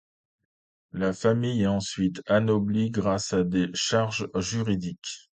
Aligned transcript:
La 0.93 1.13
famille 1.13 1.61
est 1.61 1.67
ensuite 1.67 2.23
anoblie 2.25 2.89
grâce 2.89 3.33
à 3.33 3.43
des 3.43 3.69
charges 3.75 4.27
juridiques. 4.37 5.29